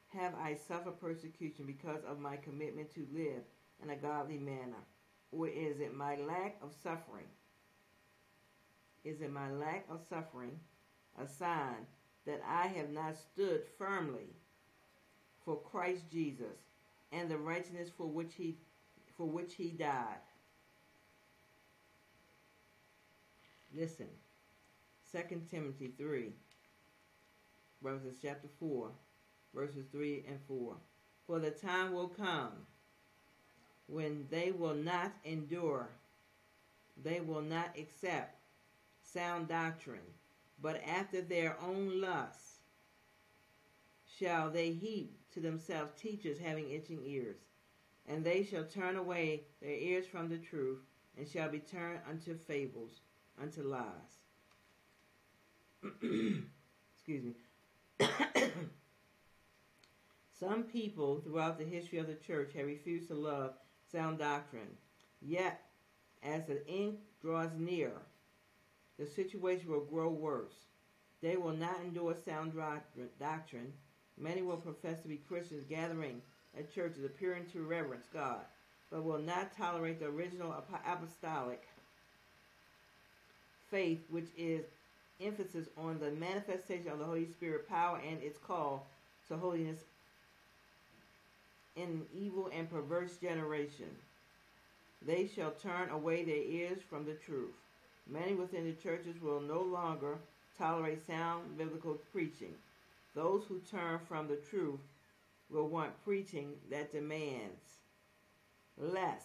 Have 0.10 0.34
I 0.36 0.56
suffered 0.56 1.00
persecution 1.00 1.66
because 1.66 2.04
of 2.08 2.20
my 2.20 2.38
commitment 2.38 2.94
to 2.96 3.08
live 3.14 3.44
in 3.84 3.90
a 3.90 3.96
godly 3.96 4.38
manner? 4.38 4.84
Or 5.32 5.48
is 5.48 5.80
it 5.80 5.96
my 5.96 6.16
lack 6.16 6.58
of 6.62 6.74
suffering? 6.84 7.28
Is 9.04 9.22
it 9.22 9.32
my 9.32 9.52
lack 9.52 9.86
of 9.90 10.00
suffering 10.10 10.60
a 11.20 11.28
sign 11.28 11.86
that 12.26 12.42
I 12.48 12.68
have 12.68 12.90
not 12.90 13.18
stood 13.18 13.62
firmly 13.78 14.36
for 15.44 15.60
Christ 15.60 16.04
Jesus 16.12 16.58
and 17.12 17.30
the 17.30 17.38
righteousness 17.38 17.90
for 17.96 18.08
which 18.08 18.34
he 18.36 18.58
for 19.18 19.28
which 19.28 19.56
he 19.56 19.70
died? 19.70 20.22
Listen. 23.76 24.08
2 25.12 25.42
Timothy 25.50 25.94
3 25.98 26.32
verses 27.84 28.16
chapter 28.22 28.48
4 28.60 28.90
verses 29.54 29.86
3 29.92 30.26
and 30.28 30.40
4. 30.48 30.76
For 31.28 31.40
the 31.40 31.52
time 31.52 31.94
will 31.94 32.08
come 32.08 32.52
when 33.88 34.26
they 34.30 34.52
will 34.52 34.74
not 34.74 35.12
endure, 35.24 35.90
they 37.04 37.20
will 37.20 37.42
not 37.42 37.76
accept 37.78 38.38
sound 39.04 39.48
doctrine, 39.48 40.00
but 40.62 40.82
after 40.88 41.22
their 41.22 41.58
own 41.62 42.02
lusts 42.02 42.60
shall 44.20 44.50
they 44.50 44.72
heap 44.72 45.18
to 45.34 45.40
themselves 45.40 45.92
teachers 46.00 46.38
having 46.40 46.70
itching 46.72 47.02
ears. 47.06 47.38
And 48.08 48.24
they 48.24 48.44
shall 48.44 48.66
turn 48.66 48.98
away 48.98 49.44
their 49.62 49.72
ears 49.78 50.06
from 50.06 50.30
the 50.30 50.38
truth, 50.38 50.80
and 51.18 51.28
shall 51.28 51.50
be 51.50 51.60
turned 51.60 52.00
unto 52.10 52.38
fables, 52.38 53.00
unto 53.42 53.64
lies. 53.64 54.20
Excuse 56.96 57.24
me. 57.24 57.36
Some 60.40 60.64
people 60.64 61.22
throughout 61.22 61.58
the 61.58 61.66
history 61.66 62.00
of 62.00 62.08
the 62.08 62.16
church 62.16 62.54
have 62.56 62.66
refused 62.66 63.08
to 63.08 63.16
love 63.16 63.54
sound 63.92 64.20
doctrine. 64.20 64.78
Yet, 65.22 65.62
as 66.24 66.46
the 66.46 66.66
ink 66.68 67.00
draws 67.22 67.52
near, 67.58 67.92
the 68.98 69.06
situation 69.06 69.72
will 69.72 69.86
grow 69.86 70.10
worse. 70.10 70.54
They 71.22 71.38
will 71.38 71.54
not 71.54 71.80
endure 71.82 72.16
sound 72.26 72.54
doctrine. 73.20 73.74
Many 74.18 74.42
will 74.42 74.58
profess 74.58 75.02
to 75.02 75.08
be 75.08 75.18
Christians 75.18 75.64
gathering 75.68 76.22
at 76.58 76.74
churches 76.74 77.04
appearing 77.06 77.46
to 77.54 77.64
reverence 77.64 78.08
God, 78.14 78.42
but 78.92 79.04
will 79.04 79.20
not 79.20 79.56
tolerate 79.56 80.00
the 80.00 80.08
original 80.08 80.54
apostolic 80.86 81.68
faith, 83.74 84.04
which 84.12 84.30
is 84.38 84.66
emphasis 85.20 85.68
on 85.78 86.00
the 86.00 86.12
manifestation 86.12 86.92
of 86.92 87.00
the 87.00 87.06
Holy 87.06 87.26
Spirit 87.26 87.68
power 87.68 88.00
and 88.08 88.22
its 88.22 88.38
call 88.38 88.86
to 89.28 89.36
holiness 89.36 89.80
in 91.76 91.84
an 91.84 92.06
evil 92.16 92.52
and 92.56 92.70
perverse 92.70 93.18
generation. 93.18 93.90
They 95.02 95.28
shall 95.28 95.52
turn 95.52 95.90
away 95.90 96.24
their 96.24 96.36
ears 96.36 96.80
from 96.88 97.06
the 97.06 97.14
truth. 97.14 97.56
Many 98.08 98.36
within 98.36 98.66
the 98.66 98.74
churches 98.74 99.20
will 99.20 99.42
no 99.42 99.62
longer 99.62 100.20
tolerate 100.56 101.06
sound 101.08 101.58
biblical 101.58 101.98
preaching. 102.12 102.54
Those 103.16 103.44
who 103.50 103.60
turn 103.72 104.00
from 104.08 104.28
the 104.28 104.40
truth 104.52 104.82
will 105.50 105.68
want 105.68 106.04
preaching 106.06 106.52
that 106.70 106.92
demands 106.92 107.80
less. 108.78 109.24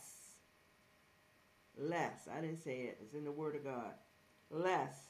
Less. 1.78 2.28
I 2.35 2.40
didn't 2.40 2.64
say 2.64 2.81
it. 2.81 2.99
It's 3.02 3.14
in 3.14 3.25
the 3.25 3.31
Word 3.31 3.55
of 3.55 3.64
God. 3.64 3.93
Less 4.50 5.09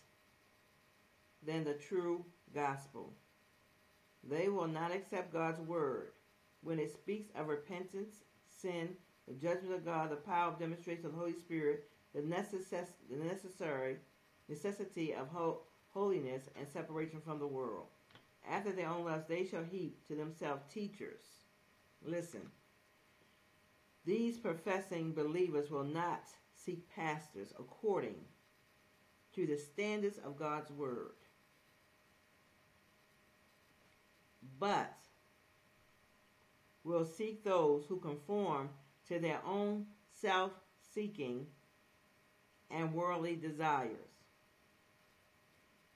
than 1.45 1.65
the 1.65 1.75
true 1.75 2.25
gospel. 2.55 3.13
They 4.29 4.49
will 4.49 4.67
not 4.67 4.93
accept 4.93 5.33
God's 5.33 5.61
Word 5.61 6.09
when 6.63 6.79
it 6.79 6.93
speaks 6.93 7.31
of 7.37 7.49
repentance, 7.49 8.25
sin, 8.49 8.97
the 9.27 9.35
judgment 9.35 9.75
of 9.75 9.85
God, 9.85 10.11
the 10.11 10.17
power 10.17 10.53
of 10.53 10.59
demonstration 10.59 11.07
of 11.07 11.13
the 11.13 11.19
Holy 11.19 11.35
Spirit, 11.35 11.89
the, 12.15 12.21
necess- 12.21 12.97
the 13.11 13.17
necessary 13.17 13.97
necessity 14.49 15.15
of 15.15 15.29
ho- 15.29 15.61
holiness 15.91 16.49
and 16.59 16.69
separation 16.69 17.21
from 17.21 17.39
the 17.39 17.47
world. 17.47 17.87
After 18.49 18.73
their 18.73 18.89
own 18.89 19.05
lusts, 19.05 19.29
they 19.29 19.45
shall 19.45 19.65
heap 19.65 20.07
to 20.09 20.15
themselves 20.15 20.63
teachers. 20.73 21.21
Listen, 22.05 22.43
these 24.05 24.39
professing 24.39 25.13
believers 25.13 25.71
will 25.71 25.85
not 25.85 26.25
seek 26.55 26.89
pastors 26.95 27.53
according 27.59 28.17
to 29.39 29.47
the 29.47 29.57
standards 29.57 30.19
of 30.27 30.37
God's 30.37 30.69
word, 30.73 31.13
but 34.59 34.97
will 36.83 37.05
seek 37.05 37.45
those 37.45 37.85
who 37.87 38.01
conform 38.01 38.69
to 39.07 39.21
their 39.21 39.41
own 39.47 39.87
self 40.21 40.51
seeking 40.93 41.47
and 42.69 42.93
worldly 42.93 43.37
desires. 43.37 44.11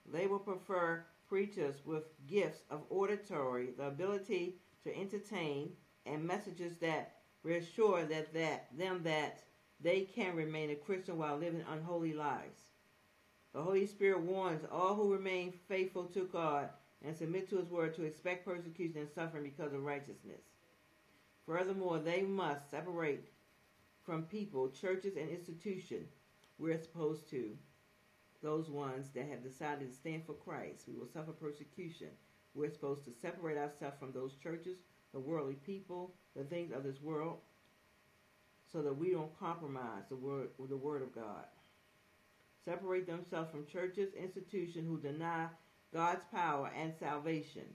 They 0.09 0.25
will 0.27 0.39
prefer 0.39 1.03
preachers 1.27 1.75
with 1.83 2.03
gifts 2.25 2.61
of 2.69 2.83
auditory, 2.89 3.71
the 3.77 3.87
ability 3.87 4.55
to 4.85 4.97
entertain, 4.97 5.73
and 6.05 6.23
messages 6.23 6.77
that 6.77 7.15
reassure 7.43 8.05
that, 8.05 8.33
that 8.33 8.67
them 8.77 9.01
that 9.03 9.43
they 9.81 10.01
can 10.15 10.33
remain 10.33 10.69
a 10.69 10.75
Christian 10.75 11.17
while 11.17 11.35
living 11.35 11.65
unholy 11.69 12.13
lives. 12.13 12.72
The 13.53 13.61
Holy 13.61 13.85
Spirit 13.85 14.21
warns 14.21 14.65
all 14.71 14.95
who 14.95 15.13
remain 15.13 15.53
faithful 15.67 16.05
to 16.05 16.27
God 16.31 16.69
and 17.03 17.15
submit 17.15 17.49
to 17.49 17.57
His 17.57 17.69
word 17.69 17.93
to 17.95 18.03
expect 18.03 18.45
persecution 18.45 19.01
and 19.01 19.09
suffering 19.09 19.43
because 19.43 19.73
of 19.73 19.83
righteousness. 19.83 20.41
Furthermore, 21.45 21.99
they 21.99 22.23
must 22.23 22.71
separate 22.71 23.29
from 24.03 24.23
people, 24.23 24.69
churches, 24.69 25.17
and 25.17 25.29
institutions 25.29 26.09
we're 26.57 26.81
supposed 26.81 27.29
to. 27.29 27.55
Those 28.41 28.69
ones 28.69 29.09
that 29.11 29.29
have 29.29 29.43
decided 29.43 29.89
to 29.89 29.95
stand 29.95 30.25
for 30.25 30.33
Christ, 30.33 30.85
we 30.87 30.95
will 30.95 31.07
suffer 31.07 31.31
persecution. 31.31 32.09
We're 32.55 32.71
supposed 32.71 33.05
to 33.05 33.11
separate 33.11 33.57
ourselves 33.57 33.97
from 33.99 34.11
those 34.11 34.35
churches, 34.35 34.77
the 35.13 35.19
worldly 35.19 35.55
people, 35.55 36.13
the 36.35 36.43
things 36.43 36.73
of 36.73 36.83
this 36.83 37.01
world, 37.01 37.37
so 38.71 38.81
that 38.81 38.97
we 38.97 39.11
don't 39.11 39.37
compromise 39.39 40.03
the 40.09 40.15
word, 40.15 40.49
the 40.67 40.75
word 40.75 41.03
of 41.03 41.13
God. 41.13 41.45
Separate 42.65 43.07
themselves 43.07 43.51
from 43.51 43.65
churches, 43.65 44.13
institutions 44.13 44.87
who 44.87 44.97
deny 44.99 45.47
God's 45.93 46.21
power 46.31 46.71
and 46.75 46.93
salvation, 46.99 47.65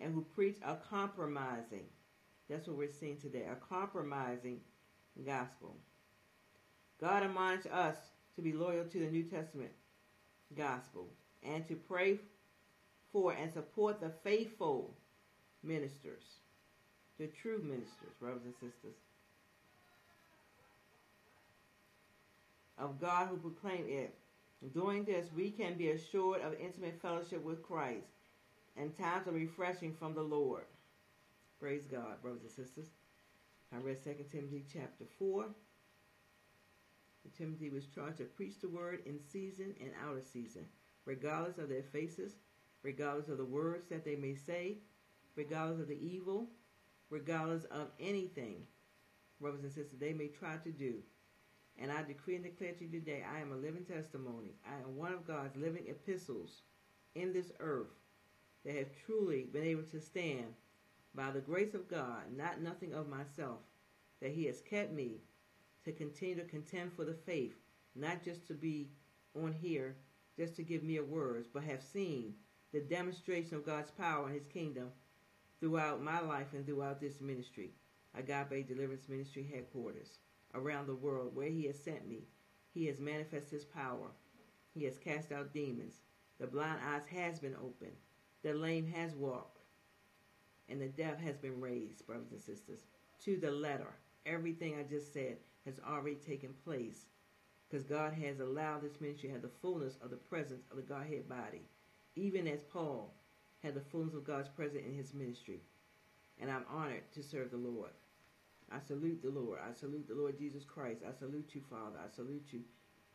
and 0.00 0.14
who 0.14 0.22
preach 0.34 0.56
a 0.64 0.76
compromising. 0.76 1.84
That's 2.48 2.66
what 2.66 2.78
we're 2.78 2.92
seeing 2.98 3.18
today, 3.18 3.46
a 3.50 3.56
compromising 3.72 4.60
gospel. 5.24 5.76
God 7.00 7.22
admonishes 7.22 7.70
us 7.70 7.96
to 8.36 8.42
be 8.42 8.52
loyal 8.52 8.84
to 8.84 8.98
the 8.98 9.10
New 9.10 9.24
Testament 9.24 9.70
gospel 10.56 11.08
and 11.42 11.66
to 11.68 11.74
pray 11.74 12.18
for 13.12 13.32
and 13.32 13.52
support 13.52 14.00
the 14.00 14.10
faithful 14.24 14.96
ministers, 15.62 16.24
the 17.18 17.26
true 17.26 17.60
ministers, 17.62 18.14
brothers 18.18 18.42
and 18.44 18.54
sisters, 18.54 18.96
of 22.80 23.00
God 23.00 23.28
who 23.28 23.36
proclaim 23.36 23.84
it. 23.88 24.14
Doing 24.74 25.04
this, 25.04 25.26
we 25.34 25.50
can 25.50 25.74
be 25.74 25.90
assured 25.90 26.42
of 26.42 26.54
intimate 26.60 27.00
fellowship 27.00 27.44
with 27.44 27.62
Christ 27.62 28.06
and 28.76 28.96
times 28.96 29.26
of 29.26 29.34
refreshing 29.34 29.94
from 29.94 30.14
the 30.14 30.22
Lord. 30.22 30.64
Praise 31.58 31.84
God, 31.84 32.20
brothers 32.22 32.42
and 32.42 32.50
sisters. 32.50 32.88
I 33.72 33.78
read 33.78 34.02
2 34.02 34.14
Timothy 34.30 34.64
chapter 34.72 35.04
4. 35.18 35.46
Timothy 37.36 37.70
was 37.70 37.86
charged 37.86 38.18
to 38.18 38.24
preach 38.24 38.60
the 38.60 38.68
word 38.68 39.00
in 39.06 39.20
season 39.32 39.74
and 39.80 39.90
out 40.04 40.16
of 40.16 40.24
season, 40.24 40.64
regardless 41.04 41.58
of 41.58 41.68
their 41.68 41.82
faces, 41.82 42.32
regardless 42.82 43.28
of 43.28 43.38
the 43.38 43.44
words 43.44 43.86
that 43.86 44.04
they 44.04 44.16
may 44.16 44.34
say, 44.34 44.78
regardless 45.36 45.80
of 45.80 45.88
the 45.88 46.06
evil, 46.06 46.48
regardless 47.08 47.64
of 47.64 47.88
anything, 48.00 48.66
brothers 49.40 49.62
and 49.62 49.72
sisters, 49.72 49.98
they 49.98 50.12
may 50.12 50.26
try 50.26 50.56
to 50.56 50.70
do. 50.70 50.94
And 51.80 51.90
I 51.90 52.02
decree 52.02 52.34
and 52.34 52.44
declare 52.44 52.72
to 52.72 52.84
you 52.84 52.90
today, 52.90 53.24
I 53.34 53.40
am 53.40 53.52
a 53.52 53.56
living 53.56 53.84
testimony. 53.84 54.54
I 54.66 54.74
am 54.82 54.96
one 54.96 55.14
of 55.14 55.26
God's 55.26 55.56
living 55.56 55.84
epistles 55.88 56.62
in 57.14 57.32
this 57.32 57.52
earth 57.58 57.88
that 58.64 58.76
have 58.76 58.88
truly 59.06 59.46
been 59.50 59.64
able 59.64 59.84
to 59.84 60.00
stand 60.00 60.54
by 61.14 61.30
the 61.30 61.40
grace 61.40 61.72
of 61.72 61.88
God, 61.88 62.24
not 62.36 62.60
nothing 62.60 62.92
of 62.92 63.08
myself, 63.08 63.60
that 64.20 64.32
he 64.32 64.44
has 64.44 64.60
kept 64.60 64.92
me 64.92 65.22
to 65.84 65.92
continue 65.92 66.36
to 66.36 66.44
contend 66.44 66.92
for 66.92 67.04
the 67.04 67.14
faith, 67.14 67.54
not 67.96 68.22
just 68.22 68.46
to 68.46 68.54
be 68.54 68.90
on 69.34 69.52
here, 69.52 69.96
just 70.38 70.56
to 70.56 70.62
give 70.62 70.82
mere 70.82 71.04
words, 71.04 71.48
but 71.52 71.62
have 71.62 71.82
seen 71.82 72.34
the 72.72 72.80
demonstration 72.80 73.56
of 73.56 73.66
God's 73.66 73.90
power 73.90 74.26
and 74.26 74.34
his 74.34 74.46
kingdom 74.46 74.90
throughout 75.58 76.02
my 76.02 76.20
life 76.20 76.52
and 76.52 76.66
throughout 76.66 77.00
this 77.00 77.20
ministry, 77.20 77.70
Agape 78.14 78.68
Deliverance 78.68 79.08
Ministry 79.08 79.48
headquarters, 79.50 80.18
around 80.54 80.86
the 80.86 80.94
world 80.94 81.34
where 81.34 81.48
he 81.48 81.66
has 81.66 81.78
sent 81.78 82.08
me. 82.08 82.24
He 82.72 82.86
has 82.86 83.00
manifested 83.00 83.50
his 83.50 83.64
power. 83.64 84.08
He 84.74 84.84
has 84.84 84.98
cast 84.98 85.32
out 85.32 85.52
demons. 85.52 86.00
The 86.38 86.46
blind 86.46 86.80
eyes 86.86 87.02
has 87.10 87.40
been 87.40 87.56
opened. 87.56 87.96
The 88.42 88.54
lame 88.54 88.86
has 88.86 89.14
walked. 89.14 89.62
And 90.68 90.80
the 90.80 90.88
deaf 90.88 91.18
has 91.18 91.36
been 91.36 91.60
raised, 91.60 92.06
brothers 92.06 92.30
and 92.30 92.40
sisters. 92.40 92.80
To 93.24 93.36
the 93.36 93.50
letter. 93.50 93.94
Everything 94.24 94.76
I 94.78 94.82
just 94.82 95.12
said 95.12 95.36
has 95.66 95.80
already 95.86 96.16
taken 96.16 96.54
place. 96.64 97.06
Because 97.68 97.84
God 97.84 98.12
has 98.14 98.40
allowed 98.40 98.82
this 98.82 99.00
ministry 99.00 99.28
to 99.28 99.34
have 99.34 99.42
the 99.42 99.50
fullness 99.60 99.96
of 100.02 100.10
the 100.10 100.16
presence 100.16 100.64
of 100.70 100.76
the 100.76 100.82
Godhead 100.82 101.28
body. 101.28 101.62
Even 102.16 102.46
as 102.48 102.62
Paul 102.62 103.14
had 103.62 103.74
the 103.74 103.80
fullness 103.80 104.14
of 104.14 104.24
God's 104.24 104.48
presence 104.48 104.84
in 104.86 104.94
his 104.94 105.12
ministry. 105.12 105.60
And 106.40 106.50
I'm 106.50 106.64
honored 106.70 107.02
to 107.12 107.22
serve 107.22 107.50
the 107.50 107.56
Lord. 107.56 107.90
I 108.70 108.78
salute 108.78 109.20
the 109.22 109.30
Lord. 109.30 109.58
I 109.68 109.72
salute 109.72 110.06
the 110.08 110.14
Lord 110.14 110.38
Jesus 110.38 110.64
Christ. 110.64 111.02
I 111.08 111.12
salute 111.18 111.50
you, 111.54 111.62
Father. 111.68 111.98
I 112.04 112.08
salute 112.14 112.46
you. 112.50 112.60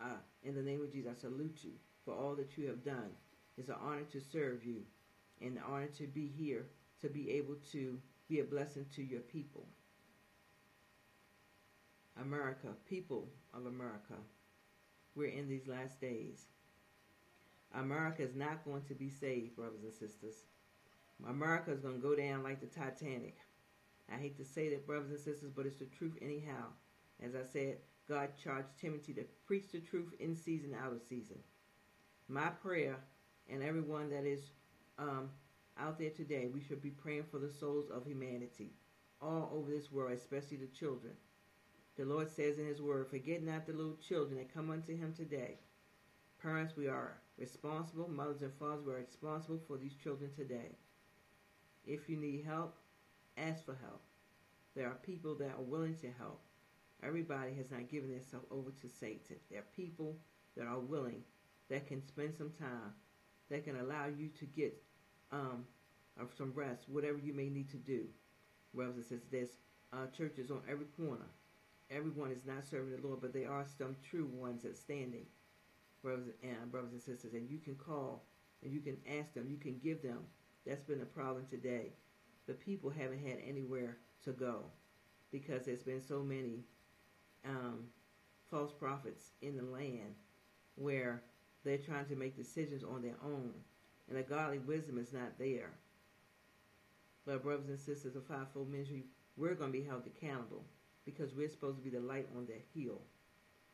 Uh, 0.01 0.19
in 0.43 0.55
the 0.55 0.61
name 0.61 0.81
of 0.81 0.91
Jesus, 0.91 1.11
I 1.17 1.21
salute 1.21 1.59
you 1.63 1.71
for 2.03 2.13
all 2.13 2.35
that 2.35 2.57
you 2.57 2.67
have 2.67 2.83
done. 2.83 3.11
It's 3.57 3.69
an 3.69 3.75
honor 3.81 4.03
to 4.11 4.19
serve 4.19 4.65
you 4.65 4.81
and 5.41 5.57
an 5.57 5.63
honor 5.67 5.87
to 5.97 6.07
be 6.07 6.27
here 6.27 6.65
to 7.01 7.09
be 7.09 7.31
able 7.31 7.55
to 7.71 7.99
be 8.27 8.39
a 8.39 8.43
blessing 8.43 8.85
to 8.95 9.03
your 9.03 9.21
people. 9.21 9.65
America, 12.21 12.67
people 12.89 13.27
of 13.53 13.65
America, 13.65 14.15
we're 15.15 15.29
in 15.29 15.47
these 15.47 15.67
last 15.67 15.99
days. 15.99 16.45
America 17.73 18.23
is 18.23 18.35
not 18.35 18.63
going 18.65 18.83
to 18.83 18.93
be 18.93 19.09
saved, 19.09 19.55
brothers 19.55 19.83
and 19.83 19.93
sisters. 19.93 20.43
America 21.27 21.71
is 21.71 21.79
going 21.79 21.95
to 21.95 22.01
go 22.01 22.15
down 22.15 22.43
like 22.43 22.59
the 22.61 22.67
Titanic. 22.67 23.37
I 24.11 24.17
hate 24.17 24.37
to 24.37 24.45
say 24.45 24.69
that, 24.69 24.85
brothers 24.85 25.09
and 25.09 25.19
sisters, 25.19 25.51
but 25.55 25.65
it's 25.65 25.77
the 25.77 25.85
truth 25.85 26.17
anyhow. 26.21 26.65
As 27.23 27.35
I 27.35 27.43
said, 27.43 27.77
God 28.07 28.29
charged 28.41 28.67
Timothy 28.79 29.13
to 29.13 29.25
preach 29.47 29.71
the 29.71 29.79
truth 29.79 30.13
in 30.19 30.35
season, 30.35 30.73
and 30.73 30.83
out 30.83 30.93
of 30.93 31.01
season. 31.01 31.37
My 32.27 32.49
prayer, 32.49 32.97
and 33.49 33.63
everyone 33.63 34.09
that 34.09 34.25
is 34.25 34.41
um, 34.99 35.29
out 35.79 35.97
there 35.97 36.11
today, 36.11 36.49
we 36.53 36.61
should 36.61 36.81
be 36.81 36.91
praying 36.91 37.25
for 37.31 37.39
the 37.39 37.49
souls 37.49 37.89
of 37.89 38.05
humanity 38.05 38.73
all 39.21 39.51
over 39.53 39.71
this 39.71 39.91
world, 39.91 40.13
especially 40.13 40.57
the 40.57 40.67
children. 40.67 41.13
The 41.97 42.05
Lord 42.05 42.29
says 42.29 42.59
in 42.59 42.67
His 42.67 42.81
Word, 42.81 43.07
Forget 43.09 43.43
not 43.43 43.65
the 43.65 43.73
little 43.73 43.97
children 44.07 44.37
that 44.37 44.53
come 44.53 44.69
unto 44.69 44.95
Him 44.95 45.13
today. 45.15 45.57
Parents, 46.41 46.75
we 46.75 46.87
are 46.87 47.17
responsible. 47.37 48.09
Mothers 48.09 48.41
and 48.41 48.53
fathers, 48.59 48.85
we 48.85 48.93
are 48.93 48.97
responsible 48.97 49.61
for 49.67 49.77
these 49.77 49.95
children 50.03 50.29
today. 50.35 50.75
If 51.85 52.09
you 52.09 52.17
need 52.17 52.45
help, 52.45 52.75
ask 53.37 53.65
for 53.65 53.77
help. 53.81 54.01
There 54.75 54.87
are 54.87 54.97
people 55.03 55.35
that 55.35 55.51
are 55.57 55.63
willing 55.63 55.95
to 55.97 56.07
help. 56.17 56.41
Everybody 57.03 57.53
has 57.55 57.71
not 57.71 57.89
given 57.89 58.11
themselves 58.11 58.45
over 58.51 58.71
to 58.71 58.89
Satan. 58.89 59.37
There 59.49 59.59
are 59.59 59.75
people 59.75 60.17
that 60.57 60.67
are 60.67 60.79
willing, 60.79 61.23
that 61.69 61.87
can 61.87 62.05
spend 62.05 62.35
some 62.37 62.51
time, 62.59 62.93
that 63.49 63.63
can 63.63 63.79
allow 63.79 64.07
you 64.07 64.29
to 64.39 64.45
get 64.45 64.81
um, 65.31 65.65
some 66.37 66.53
rest, 66.55 66.83
whatever 66.87 67.17
you 67.17 67.33
may 67.33 67.49
need 67.49 67.69
to 67.71 67.77
do. 67.77 68.05
Brothers 68.73 68.95
and 68.95 69.03
sisters, 69.05 69.27
there's 69.31 69.57
uh, 69.93 70.07
churches 70.17 70.51
on 70.51 70.61
every 70.69 70.87
corner. 70.97 71.27
Everyone 71.91 72.31
is 72.31 72.45
not 72.45 72.65
serving 72.65 72.95
the 72.95 73.07
Lord, 73.07 73.21
but 73.21 73.33
there 73.33 73.51
are 73.51 73.65
some 73.77 73.95
true 74.09 74.27
ones 74.33 74.63
that 74.63 74.75
standing, 74.77 75.25
brothers 76.01 76.33
and 76.43 76.71
brothers 76.71 76.93
and 76.93 77.01
sisters, 77.01 77.33
and 77.33 77.49
you 77.49 77.59
can 77.59 77.75
call 77.75 78.23
and 78.63 78.73
you 78.73 78.79
can 78.79 78.97
ask 79.19 79.33
them, 79.33 79.47
you 79.49 79.57
can 79.57 79.79
give 79.83 80.01
them. 80.01 80.19
That's 80.65 80.83
been 80.83 81.01
a 81.01 81.05
problem 81.05 81.45
today. 81.49 81.93
The 82.47 82.53
people 82.53 82.89
haven't 82.89 83.25
had 83.25 83.37
anywhere 83.47 83.97
to 84.23 84.31
go 84.31 84.63
because 85.31 85.65
there's 85.65 85.83
been 85.83 86.01
so 86.01 86.21
many 86.21 86.63
um, 87.45 87.85
false 88.49 88.71
prophets 88.71 89.31
in 89.41 89.57
the 89.57 89.63
land 89.63 90.15
where 90.75 91.23
they're 91.63 91.77
trying 91.77 92.05
to 92.05 92.15
make 92.15 92.37
decisions 92.37 92.83
on 92.83 93.01
their 93.01 93.17
own 93.23 93.53
and 94.07 94.17
the 94.17 94.23
godly 94.23 94.59
wisdom 94.59 94.97
is 94.97 95.13
not 95.13 95.37
there. 95.39 95.71
But 97.25 97.43
brothers 97.43 97.69
and 97.69 97.79
sisters 97.79 98.15
of 98.15 98.25
fivefold 98.25 98.69
ministry, 98.69 99.05
we're 99.35 99.55
going 99.55 99.71
to 99.71 99.77
be 99.77 99.83
held 99.83 100.03
accountable 100.05 100.63
because 101.05 101.33
we're 101.33 101.49
supposed 101.49 101.77
to 101.77 101.83
be 101.83 101.89
the 101.89 101.99
light 101.99 102.27
on 102.37 102.45
that 102.45 102.63
hill. 102.73 103.01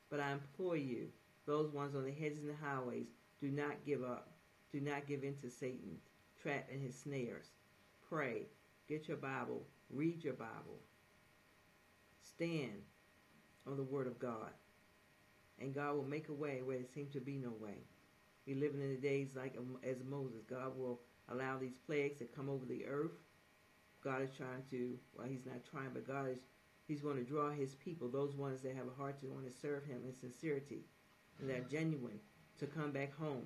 But 0.09 0.19
I 0.19 0.31
implore 0.31 0.77
you, 0.77 1.07
those 1.45 1.71
ones 1.71 1.95
on 1.95 2.05
the 2.05 2.11
hedges 2.11 2.39
and 2.39 2.49
the 2.49 2.65
highways, 2.65 3.07
do 3.39 3.49
not 3.49 3.85
give 3.85 4.03
up. 4.03 4.29
Do 4.71 4.79
not 4.79 5.07
give 5.07 5.23
in 5.23 5.35
to 5.37 5.49
Satan, 5.49 5.97
trap 6.41 6.69
in 6.71 6.79
his 6.79 6.97
snares. 6.97 7.47
Pray. 8.07 8.43
Get 8.87 9.07
your 9.07 9.17
Bible. 9.17 9.63
Read 9.89 10.23
your 10.23 10.33
Bible. 10.33 10.79
Stand 12.21 12.81
on 13.67 13.77
the 13.77 13.83
Word 13.83 14.07
of 14.07 14.19
God. 14.19 14.51
And 15.59 15.73
God 15.73 15.95
will 15.95 16.05
make 16.05 16.29
a 16.29 16.33
way 16.33 16.61
where 16.63 16.77
there 16.77 16.87
seems 16.93 17.13
to 17.13 17.19
be 17.19 17.37
no 17.37 17.51
way. 17.59 17.85
We're 18.47 18.57
living 18.57 18.81
in 18.81 18.89
the 18.89 19.01
days 19.01 19.29
like 19.35 19.55
um, 19.57 19.77
as 19.83 19.97
Moses. 20.03 20.43
God 20.49 20.77
will 20.77 20.99
allow 21.29 21.57
these 21.57 21.77
plagues 21.85 22.17
to 22.19 22.25
come 22.25 22.49
over 22.49 22.65
the 22.65 22.85
earth. 22.85 23.11
God 24.03 24.23
is 24.23 24.31
trying 24.35 24.63
to, 24.71 24.97
well, 25.15 25.27
he's 25.27 25.45
not 25.45 25.63
trying, 25.69 25.91
but 25.93 26.07
God 26.07 26.29
is, 26.29 26.39
he's 26.87 27.01
going 27.01 27.17
to 27.17 27.23
draw 27.23 27.51
his 27.51 27.75
people, 27.75 28.09
those 28.09 28.35
ones 28.35 28.61
that 28.61 28.75
have 28.75 28.87
a 28.87 29.01
heart 29.01 29.19
to 29.19 29.27
want 29.27 29.45
to 29.45 29.51
serve 29.61 29.85
him 29.85 30.01
in 30.05 30.13
sincerity 30.13 30.81
and 31.39 31.49
that 31.49 31.57
are 31.57 31.69
genuine, 31.69 32.19
to 32.59 32.65
come 32.65 32.91
back 32.91 33.15
home 33.17 33.45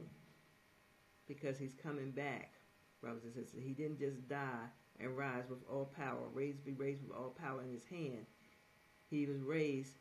because 1.27 1.57
he's 1.57 1.73
coming 1.73 2.11
back, 2.11 2.53
brothers 3.01 3.23
and 3.23 3.33
sisters. 3.33 3.61
He 3.63 3.73
didn't 3.73 3.99
just 3.99 4.27
die 4.29 4.67
and 4.99 5.17
rise 5.17 5.43
with 5.49 5.59
all 5.69 5.91
power, 5.97 6.27
raised, 6.33 6.63
be 6.63 6.73
raised 6.73 7.03
with 7.03 7.15
all 7.15 7.35
power 7.41 7.61
in 7.61 7.71
his 7.71 7.85
hand. 7.85 8.25
He 9.09 9.25
was 9.25 9.41
raised 9.41 9.97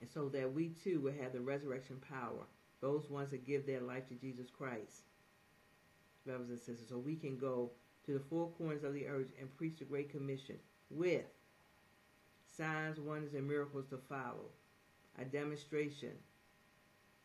and 0.00 0.08
so 0.08 0.28
that 0.28 0.52
we 0.52 0.68
too 0.68 1.00
will 1.00 1.12
have 1.20 1.32
the 1.32 1.40
resurrection 1.40 1.96
power 2.08 2.44
those 2.80 3.10
ones 3.10 3.30
that 3.30 3.46
give 3.46 3.66
their 3.66 3.80
life 3.80 4.06
to 4.08 4.14
Jesus 4.14 4.48
Christ, 4.50 5.02
brothers 6.24 6.50
and 6.50 6.58
sisters, 6.58 6.88
so 6.88 6.98
we 6.98 7.16
can 7.16 7.36
go 7.36 7.70
to 8.06 8.12
the 8.12 8.20
four 8.30 8.50
corners 8.50 8.84
of 8.84 8.94
the 8.94 9.06
earth 9.06 9.28
and 9.40 9.56
preach 9.56 9.78
the 9.78 9.84
Great 9.84 10.10
Commission 10.10 10.56
with 10.90 11.24
signs, 12.56 13.00
wonders, 13.00 13.34
and 13.34 13.48
miracles 13.48 13.86
to 13.90 13.98
follow. 14.08 14.46
A 15.20 15.24
demonstration 15.24 16.12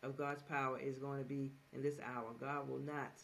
of 0.01 0.17
God's 0.17 0.41
power 0.41 0.79
is 0.79 0.97
going 0.97 1.19
to 1.19 1.25
be 1.25 1.51
in 1.71 1.83
this 1.83 1.99
hour. 2.03 2.33
God 2.39 2.67
will 2.67 2.79
not 2.79 3.21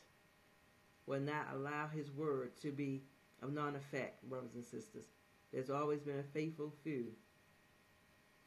will 1.09 1.19
not 1.19 1.47
allow 1.55 1.87
his 1.87 2.11
word 2.11 2.55
to 2.61 2.71
be 2.71 3.01
of 3.41 3.51
non-effect, 3.51 4.21
brothers 4.29 4.53
and 4.53 4.63
sisters. 4.63 5.05
There's 5.51 5.71
always 5.71 6.01
been 6.01 6.19
a 6.19 6.23
faithful 6.33 6.71
few. 6.83 7.07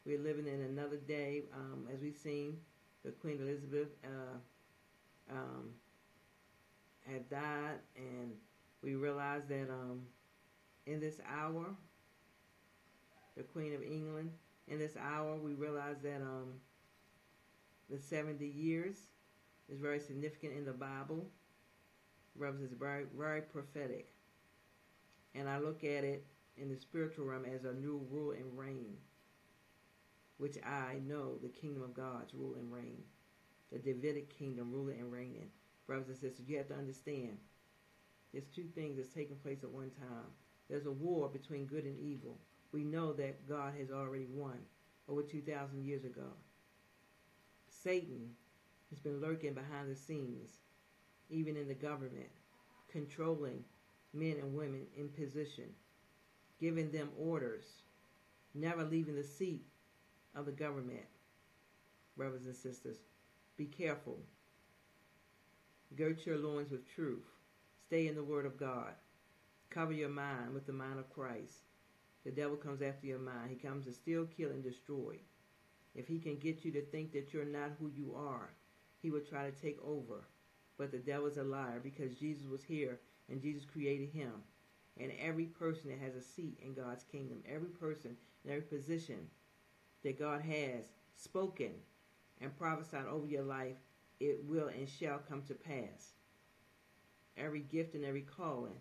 We're 0.07 0.21
living 0.21 0.47
in 0.47 0.61
another 0.61 0.97
day, 0.97 1.43
um, 1.53 1.89
as 1.93 2.01
we've 2.01 2.17
seen 2.17 2.57
the 3.05 3.11
Queen 3.11 3.41
Elizabeth 3.43 3.89
uh, 4.05 5.33
um, 5.33 5.71
had 7.05 7.29
died, 7.29 7.81
and 7.97 8.33
we 8.81 8.95
realize 8.95 9.43
that 9.49 9.69
um, 9.69 10.03
in 10.87 11.01
this 11.01 11.17
hour, 11.29 11.67
the 13.37 13.43
Queen 13.43 13.75
of 13.75 13.83
England, 13.83 14.31
in 14.69 14.79
this 14.79 14.97
hour, 14.97 15.37
we 15.37 15.55
realize 15.55 15.97
that 16.05 16.23
um, 16.23 16.53
the 17.91 17.99
70 17.99 18.47
years 18.47 18.99
is 19.69 19.81
very 19.81 19.99
significant 19.99 20.53
in 20.57 20.65
the 20.65 20.73
Bible. 20.73 21.27
Brothers, 22.37 22.63
it's 22.63 22.75
very, 22.75 23.05
very 23.17 23.43
prophetic. 23.43 24.11
And 25.35 25.49
I 25.49 25.59
look 25.59 25.85
at 25.85 26.05
it 26.05 26.27
in 26.57 26.69
the 26.69 26.77
spiritual 26.77 27.27
realm 27.27 27.45
as 27.45 27.65
a 27.65 27.73
new 27.73 28.07
rule 28.11 28.33
and 28.33 28.59
reign 28.59 28.97
which 30.43 30.59
I 30.67 30.97
know 31.07 31.37
the 31.41 31.49
kingdom 31.49 31.85
of 31.85 31.95
God's 31.95 32.35
rule 32.35 32.57
and 32.57 32.73
reign. 32.73 33.05
The 33.71 33.79
Davidic 33.79 34.37
kingdom 34.37 34.73
ruling 34.73 34.99
and 34.99 35.13
reigning. 35.13 35.47
Brothers 35.87 36.09
and 36.09 36.17
sisters, 36.17 36.49
you 36.49 36.57
have 36.57 36.67
to 36.67 36.75
understand 36.75 37.39
there's 38.33 38.49
two 38.49 38.67
things 38.75 38.97
that's 38.97 39.15
taking 39.15 39.37
place 39.37 39.63
at 39.63 39.71
one 39.71 39.91
time. 39.91 40.27
There's 40.69 40.87
a 40.87 40.91
war 40.91 41.29
between 41.29 41.67
good 41.67 41.85
and 41.85 41.97
evil. 41.97 42.39
We 42.73 42.83
know 42.83 43.13
that 43.13 43.49
God 43.49 43.75
has 43.79 43.93
already 43.93 44.27
won 44.29 44.59
over 45.09 45.23
2,000 45.23 45.85
years 45.85 46.05
ago. 46.05 46.33
Satan 47.69 48.31
has 48.91 48.99
been 48.99 49.21
lurking 49.21 49.55
behind 49.55 49.93
the 49.93 49.97
scenes, 49.97 50.59
even 51.33 51.57
in 51.57 51.67
the 51.67 51.75
government, 51.75 52.29
controlling 52.91 53.65
men 54.13 54.37
and 54.41 54.55
women 54.55 54.87
in 54.97 55.09
position, 55.09 55.65
giving 56.61 56.93
them 56.93 57.09
orders, 57.19 57.65
never 58.55 58.85
leaving 58.85 59.17
the 59.17 59.25
seat 59.25 59.65
of 60.35 60.47
the 60.47 60.53
government, 60.53 61.07
brothers 62.17 62.45
and 62.45 62.55
sisters. 62.55 62.99
Be 63.57 63.65
careful. 63.65 64.19
Girt 65.97 66.27
your 66.27 66.39
loins 66.39 66.71
with 66.71 66.87
truth. 66.95 67.25
Stay 67.87 68.07
in 68.07 68.15
the 68.15 68.23
Word 68.23 68.47
of 68.47 68.59
God. 68.59 68.93
Cover 69.71 69.93
your 69.93 70.09
mind 70.09 70.53
with 70.53 70.67
the 70.67 70.73
mind 70.73 70.99
of 70.99 71.11
Christ. 71.11 71.65
The 72.25 72.31
devil 72.31 72.57
comes 72.57 72.83
after 72.83 73.07
your 73.07 73.19
mind. 73.19 73.51
He 73.51 73.57
comes 73.57 73.87
to 73.87 73.93
steal, 73.93 74.27
kill, 74.27 74.51
and 74.51 74.63
destroy. 74.63 75.17
If 75.95 76.07
he 76.07 76.19
can 76.19 76.37
get 76.37 76.65
you 76.65 76.73
to 76.73 76.83
think 76.83 77.13
that 77.13 77.33
you're 77.33 77.45
not 77.45 77.73
who 77.79 77.91
you 77.95 78.15
are, 78.17 78.51
he 79.03 79.11
will 79.11 79.21
try 79.21 79.51
to 79.51 79.63
take 79.63 79.79
over. 79.85 80.25
But 80.83 80.91
the 80.91 80.99
devil 80.99 81.29
is 81.29 81.37
a 81.37 81.45
liar 81.45 81.79
because 81.81 82.17
Jesus 82.17 82.45
was 82.51 82.65
here 82.65 82.99
and 83.31 83.41
Jesus 83.41 83.65
created 83.65 84.09
him. 84.09 84.33
And 84.99 85.13
every 85.25 85.45
person 85.45 85.91
that 85.91 86.01
has 86.01 86.17
a 86.17 86.21
seat 86.21 86.59
in 86.61 86.75
God's 86.75 87.05
kingdom, 87.05 87.39
every 87.49 87.69
person 87.69 88.17
in 88.45 88.51
every 88.51 88.65
position 88.65 89.29
that 90.03 90.19
God 90.19 90.41
has 90.41 90.87
spoken 91.15 91.71
and 92.41 92.59
prophesied 92.59 93.07
over 93.07 93.29
your 93.29 93.45
life, 93.45 93.77
it 94.19 94.43
will 94.45 94.67
and 94.67 94.89
shall 94.89 95.21
come 95.21 95.43
to 95.43 95.55
pass. 95.55 96.15
Every 97.37 97.61
gift 97.61 97.95
and 97.95 98.05
every 98.05 98.23
calling 98.23 98.75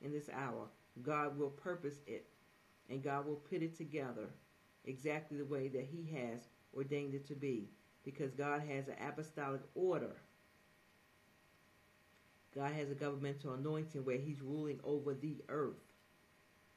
in 0.00 0.12
this 0.12 0.30
hour, 0.32 0.68
God 1.02 1.38
will 1.38 1.50
purpose 1.50 2.00
it 2.06 2.26
and 2.88 3.04
God 3.04 3.26
will 3.26 3.36
put 3.50 3.62
it 3.62 3.76
together 3.76 4.30
exactly 4.86 5.36
the 5.36 5.44
way 5.44 5.68
that 5.68 5.88
He 5.92 6.10
has 6.16 6.48
ordained 6.74 7.12
it 7.12 7.26
to 7.26 7.34
be 7.34 7.68
because 8.02 8.32
God 8.32 8.62
has 8.62 8.88
an 8.88 8.96
apostolic 9.06 9.60
order. 9.74 10.16
God 12.58 12.72
has 12.72 12.90
a 12.90 12.94
governmental 12.94 13.54
anointing 13.54 14.04
where 14.04 14.18
He's 14.18 14.42
ruling 14.42 14.80
over 14.82 15.14
the 15.14 15.36
earth, 15.48 15.94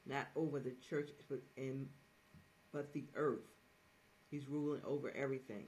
not 0.05 0.27
over 0.35 0.59
the 0.59 0.75
church, 0.87 1.09
but 1.27 1.41
in 1.57 1.87
but 2.71 2.93
the 2.93 3.05
earth. 3.15 3.49
He's 4.29 4.47
ruling 4.47 4.81
over 4.85 5.11
everything. 5.15 5.65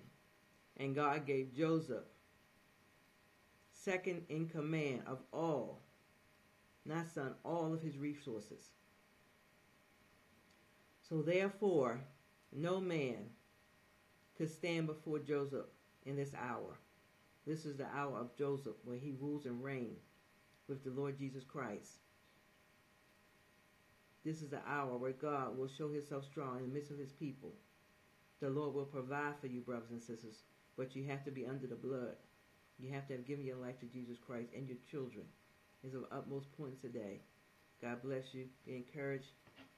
And 0.77 0.93
God 0.93 1.25
gave 1.25 1.55
Joseph 1.55 2.03
second 3.71 4.21
in 4.29 4.47
command 4.47 5.01
of 5.07 5.17
all, 5.33 5.81
not 6.85 7.09
son, 7.09 7.33
all 7.43 7.73
of 7.73 7.81
his 7.81 7.97
resources. 7.97 8.69
So 11.09 11.23
therefore, 11.23 11.99
no 12.51 12.79
man 12.79 13.17
could 14.37 14.51
stand 14.51 14.85
before 14.85 15.17
Joseph 15.17 15.65
in 16.05 16.15
this 16.15 16.33
hour. 16.39 16.77
This 17.45 17.65
is 17.65 17.75
the 17.75 17.87
hour 17.93 18.17
of 18.17 18.35
Joseph 18.37 18.75
where 18.83 18.97
he 18.97 19.15
rules 19.19 19.45
and 19.45 19.63
reigns 19.63 20.03
with 20.67 20.83
the 20.83 20.91
Lord 20.91 21.17
Jesus 21.17 21.43
Christ. 21.43 21.91
This 24.23 24.41
is 24.41 24.49
the 24.49 24.61
hour 24.65 24.97
where 24.97 25.11
God 25.11 25.57
will 25.57 25.67
show 25.67 25.91
himself 25.91 26.23
strong 26.23 26.59
in 26.59 26.69
the 26.69 26.73
midst 26.73 26.91
of 26.91 26.97
his 26.97 27.11
people. 27.11 27.51
The 28.39 28.49
Lord 28.49 28.73
will 28.73 28.85
provide 28.85 29.33
for 29.41 29.47
you, 29.47 29.61
brothers 29.61 29.91
and 29.91 30.01
sisters, 30.01 30.43
but 30.77 30.95
you 30.95 31.05
have 31.05 31.23
to 31.25 31.31
be 31.31 31.45
under 31.45 31.67
the 31.67 31.75
blood. 31.75 32.15
You 32.79 32.91
have 32.93 33.07
to 33.07 33.13
have 33.13 33.27
given 33.27 33.45
your 33.45 33.57
life 33.57 33.79
to 33.81 33.85
Jesus 33.85 34.17
Christ 34.25 34.49
and 34.55 34.67
your 34.67 34.77
children. 34.89 35.25
Is 35.85 35.93
of 35.95 36.05
utmost 36.13 36.47
importance 36.47 36.79
today. 36.81 37.19
God 37.81 38.01
bless 38.01 38.33
you. 38.33 38.45
Be 38.65 38.77
encouraged. 38.77 39.27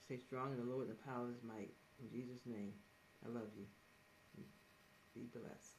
Stay 0.05 0.19
strong 0.19 0.51
in 0.51 0.59
the 0.59 0.71
Lord 0.71 0.87
and 0.87 0.95
the 0.95 1.03
power 1.03 1.23
of 1.23 1.33
his 1.33 1.41
might. 1.41 1.73
In 1.99 2.11
Jesus' 2.11 2.45
name, 2.45 2.73
I 3.25 3.29
love 3.29 3.49
you. 3.57 3.65
Be 5.15 5.25
blessed. 5.33 5.74